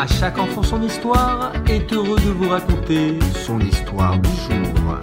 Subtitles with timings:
[0.00, 5.00] À chaque enfant son histoire est heureux de vous raconter son histoire du jour.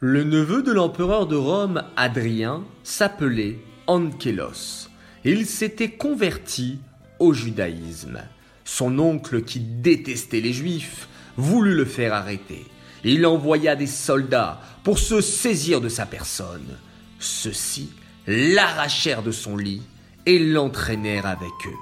[0.00, 4.88] Le neveu de l'empereur de Rome, Adrien, s'appelait Ankelos.
[5.24, 6.80] Il s'était converti
[7.20, 8.18] au judaïsme.
[8.64, 11.06] Son oncle, qui détestait les juifs,
[11.36, 12.66] voulut le faire arrêter.
[13.04, 16.76] Il envoya des soldats pour se saisir de sa personne.
[17.20, 17.90] Ceux-ci
[18.26, 19.82] l'arrachèrent de son lit
[20.26, 21.78] et l'entraînèrent avec eux.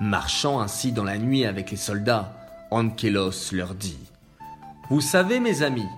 [0.00, 2.32] Marchant ainsi dans la nuit avec les soldats,
[2.70, 3.98] Ankelos leur dit
[4.90, 5.88] Vous savez, mes amis,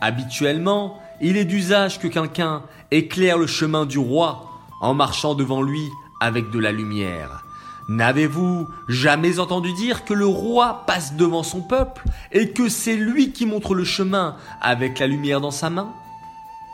[0.00, 5.88] habituellement, il est d'usage que quelqu'un éclaire le chemin du roi en marchant devant lui
[6.20, 7.44] avec de la lumière.
[7.88, 12.02] N'avez-vous jamais entendu dire que le roi passe devant son peuple
[12.32, 15.92] et que c'est lui qui montre le chemin avec la lumière dans sa main?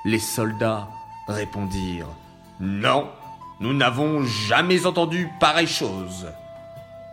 [0.04, 0.88] Les soldats
[1.26, 2.06] répondirent
[2.60, 3.08] Non,
[3.60, 6.26] nous n'avons jamais entendu pareille chose.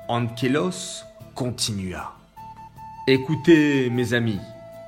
[0.08, 1.04] Ankelos
[1.36, 2.14] continua.
[3.06, 4.40] Écoutez, mes amis,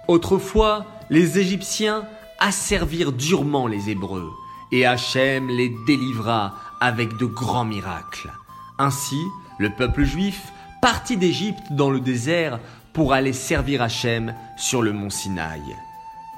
[0.08, 2.06] autrefois, les Égyptiens
[2.40, 4.32] asservirent durement les Hébreux,
[4.72, 8.32] et Hachem les délivra avec de grands miracles.
[8.78, 9.22] Ainsi,
[9.58, 12.60] le peuple juif partit d'Égypte dans le désert
[12.94, 15.76] pour aller servir Hachem sur le mont Sinaï.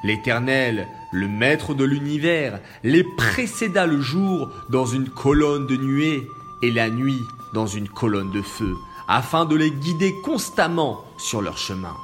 [0.03, 6.27] L'Éternel, le Maître de l'univers, les précéda le jour dans une colonne de nuée
[6.63, 7.21] et la nuit
[7.53, 8.75] dans une colonne de feu,
[9.07, 11.95] afin de les guider constamment sur leur chemin.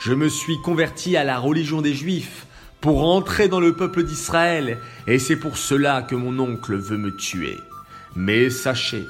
[0.00, 2.46] Je me suis converti à la religion des Juifs
[2.82, 7.14] pour entrer dans le peuple d'Israël, et c'est pour cela que mon oncle veut me
[7.16, 7.56] tuer.
[8.16, 9.06] Mais sachez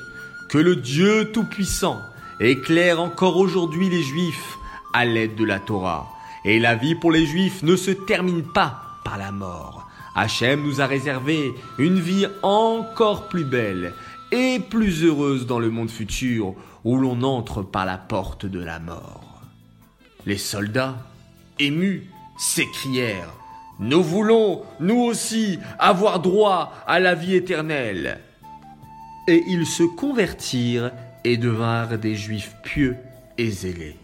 [0.50, 2.00] que le Dieu Tout-Puissant
[2.38, 4.58] éclaire encore aujourd'hui les Juifs
[4.92, 6.08] à l'aide de la Torah
[6.44, 9.88] et la vie pour les Juifs ne se termine pas par la mort.
[10.14, 13.94] Hachem nous a réservé une vie encore plus belle
[14.32, 18.78] et plus heureuse dans le monde futur où l'on entre par la porte de la
[18.78, 19.42] mort.
[20.26, 20.96] Les soldats,
[21.58, 22.06] émus,
[22.38, 23.28] s'écrièrent⁇
[23.80, 28.18] Nous voulons, nous aussi, avoir droit à la vie éternelle!⁇
[29.32, 30.90] Et ils se convertirent
[31.24, 32.96] et devinrent des Juifs pieux
[33.38, 33.96] et zélés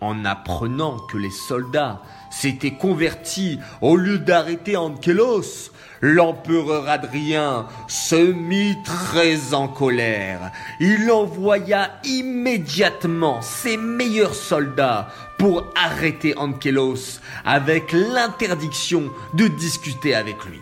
[0.00, 5.70] en apprenant que les soldats s'étaient convertis au lieu d'arrêter Ankelos,
[6.00, 10.52] l'empereur Adrien se mit très en colère.
[10.80, 15.08] Il envoya immédiatement ses meilleurs soldats
[15.38, 20.60] pour arrêter Ankelos avec l'interdiction de discuter avec lui.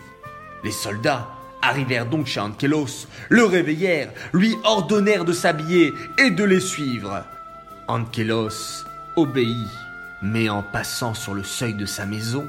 [0.63, 1.27] Les soldats
[1.61, 7.23] arrivèrent donc chez Ankelos, le réveillèrent, lui ordonnèrent de s'habiller et de les suivre.
[7.87, 8.85] Ankelos
[9.15, 9.67] obéit,
[10.21, 12.47] mais en passant sur le seuil de sa maison,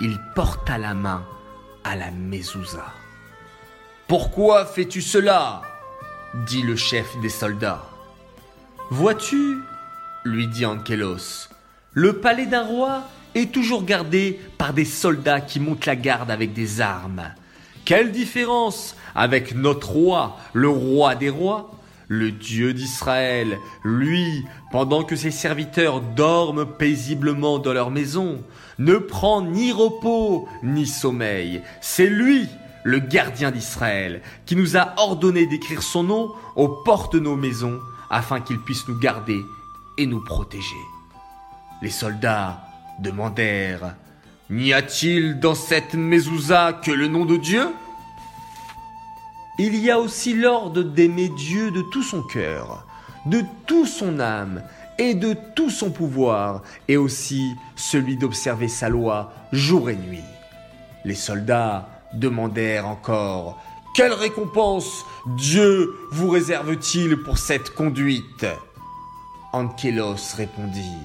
[0.00, 1.24] il porta la main
[1.84, 2.86] à la mezouza.
[4.08, 5.62] Pourquoi fais-tu cela?
[6.46, 7.82] dit le chef des soldats.
[8.90, 9.58] Vois-tu,
[10.24, 11.48] lui dit Ankelos,
[11.92, 13.02] le palais d'un roi
[13.34, 17.32] est toujours gardé par des soldats qui montent la garde avec des armes.
[17.84, 21.70] Quelle différence avec notre roi, le roi des rois?
[22.10, 28.42] Le Dieu d'Israël, lui, pendant que ses serviteurs dorment paisiblement dans leur maison,
[28.80, 31.62] ne prend ni repos ni sommeil.
[31.80, 32.48] C'est lui,
[32.82, 37.78] le gardien d'Israël, qui nous a ordonné d'écrire son nom aux portes de nos maisons,
[38.10, 39.40] afin qu'il puisse nous garder
[39.96, 40.82] et nous protéger.
[41.80, 42.60] Les soldats
[42.98, 43.94] demandèrent
[44.50, 47.68] N'y a-t-il dans cette mezouza que le nom de Dieu?
[49.60, 52.86] Il y a aussi l'ordre d'aimer Dieu de tout son cœur,
[53.26, 54.62] de toute son âme
[54.98, 60.24] et de tout son pouvoir, et aussi celui d'observer sa loi jour et nuit.
[61.04, 63.62] Les soldats demandèrent encore
[63.94, 65.04] Quelle récompense
[65.36, 68.46] Dieu vous réserve-t-il pour cette conduite?
[69.52, 70.96] Ankelos répondit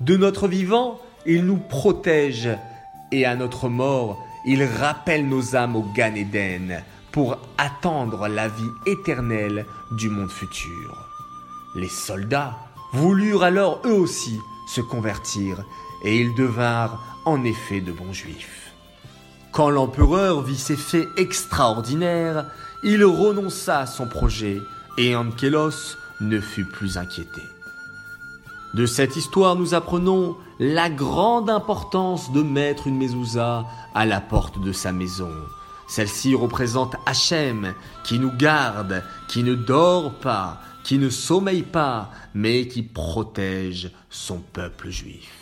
[0.00, 2.48] De notre vivant, il nous protège,
[3.10, 8.70] et à notre mort, il rappelle nos âmes au Gan Eden pour attendre la vie
[8.86, 11.08] éternelle du monde futur.
[11.74, 12.56] Les soldats
[12.92, 15.64] voulurent alors eux aussi se convertir,
[16.04, 18.72] et ils devinrent en effet de bons juifs.
[19.52, 22.46] Quand l'empereur vit ces faits extraordinaires,
[22.82, 24.60] il renonça à son projet,
[24.96, 27.42] et Ankelos ne fut plus inquiété.
[28.74, 33.64] De cette histoire, nous apprenons la grande importance de mettre une mezouza
[33.94, 35.32] à la porte de sa maison,
[35.90, 42.68] celle-ci représente Hachem, qui nous garde, qui ne dort pas, qui ne sommeille pas, mais
[42.68, 45.39] qui protège son peuple juif.